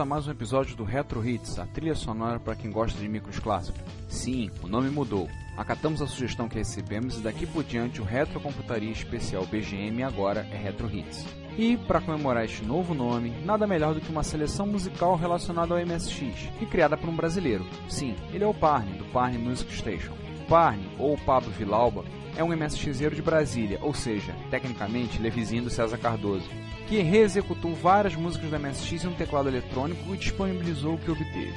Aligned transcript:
A 0.00 0.04
mais 0.06 0.26
um 0.26 0.30
episódio 0.30 0.74
do 0.74 0.82
Retro 0.82 1.22
Hits, 1.28 1.58
a 1.58 1.66
trilha 1.66 1.94
sonora 1.94 2.40
para 2.40 2.56
quem 2.56 2.70
gosta 2.70 2.98
de 2.98 3.06
micros 3.06 3.38
clássicos. 3.38 3.82
Sim, 4.08 4.50
o 4.62 4.66
nome 4.66 4.88
mudou. 4.88 5.28
Acatamos 5.58 6.00
a 6.00 6.06
sugestão 6.06 6.48
que 6.48 6.56
recebemos 6.56 7.18
e 7.18 7.20
daqui 7.20 7.44
por 7.44 7.62
diante 7.62 8.00
o 8.00 8.04
Retrocomputaria 8.04 8.90
Especial 8.90 9.44
BGM 9.44 10.02
agora 10.02 10.48
é 10.50 10.56
Retro 10.56 10.88
Hits. 10.90 11.26
E, 11.58 11.76
para 11.76 12.00
comemorar 12.00 12.46
este 12.46 12.64
novo 12.64 12.94
nome, 12.94 13.44
nada 13.44 13.66
melhor 13.66 13.92
do 13.92 14.00
que 14.00 14.10
uma 14.10 14.22
seleção 14.22 14.66
musical 14.66 15.16
relacionada 15.16 15.74
ao 15.74 15.86
MSX 15.86 16.48
e 16.62 16.64
criada 16.64 16.96
por 16.96 17.10
um 17.10 17.14
brasileiro. 17.14 17.66
Sim, 17.86 18.16
ele 18.32 18.44
é 18.44 18.46
o 18.46 18.54
Parne, 18.54 18.96
do 18.96 19.04
Parne 19.12 19.36
Music 19.36 19.70
Station. 19.70 20.14
Parne, 20.48 20.88
ou 20.98 21.18
Pablo 21.18 21.50
Vilauba, 21.50 22.06
é 22.38 22.42
um 22.42 22.56
MSXero 22.56 23.14
de 23.14 23.20
Brasília, 23.20 23.78
ou 23.82 23.92
seja, 23.92 24.34
tecnicamente 24.50 25.18
ele 25.18 25.28
é 25.28 25.60
do 25.60 25.68
César 25.68 25.98
Cardoso, 25.98 26.48
que 26.90 27.00
reexecutou 27.02 27.72
várias 27.72 28.16
músicas 28.16 28.50
do 28.50 28.58
MSX 28.58 29.04
em 29.04 29.06
um 29.06 29.14
teclado 29.14 29.48
eletrônico 29.48 30.12
e 30.12 30.18
disponibilizou 30.18 30.94
o 30.94 30.98
que 30.98 31.08
obteve. 31.08 31.54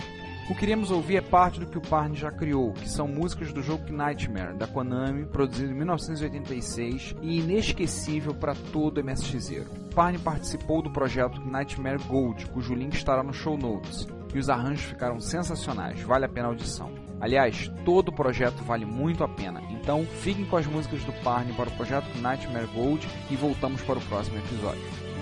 O 0.48 0.54
que 0.54 0.64
iremos 0.64 0.91
ouvir 0.91 1.16
é 1.16 1.22
parte 1.22 1.60
do 1.60 1.66
que 1.66 1.78
o 1.80 1.82
Parne 1.82 2.16
já 2.16 2.32
criou, 2.32 2.72
que 2.74 2.88
são 2.88 3.08
músicas 3.08 3.52
do 3.52 3.64
jogo 3.64 3.91
Nightmare, 3.91 4.55
da 4.55 4.68
Konami, 4.68 5.26
produzido 5.26 5.72
em 5.72 5.76
1986 5.76 7.16
e 7.20 7.40
inesquecível 7.40 8.36
para 8.36 8.54
todo 8.72 9.04
MSXero. 9.04 9.66
Parne 9.96 10.20
participou 10.20 10.84
do 10.84 10.91
projeto 10.91 11.41
Nightmare 11.41 12.04
Gold, 12.04 12.46
cujo 12.48 12.76
link 12.76 12.94
estará 12.94 13.24
no 13.24 13.34
show 13.34 13.57
notes, 13.57 14.07
e 14.35 14.38
os 14.38 14.52
arranjos 14.52 14.85
ficaram 14.85 15.20
sensacionais, 15.20 16.00
vale 16.02 16.26
a 16.26 16.29
pena 16.29 16.50
a 16.50 16.52
audição. 16.52 16.91
Aliás, 17.20 17.72
todo 17.84 18.10
o 18.10 18.16
projeto 18.16 18.63
vale 18.63 18.85
muito 18.85 19.24
a 19.24 19.27
pena, 19.27 19.63
então 19.72 20.05
fiquem 20.05 20.46
com 20.46 20.57
as 20.57 20.68
músicas 20.68 21.04
do 21.04 21.13
Parne 21.24 21.54
para 21.54 21.70
o 21.70 21.76
projeto 21.76 22.05
Nightmare 22.20 22.68
Gold 22.68 23.07
e 23.32 23.35
voltamos 23.35 23.82
para 23.82 23.98
o 23.98 24.02
próximo 24.04 24.38
episódio. 24.38 25.13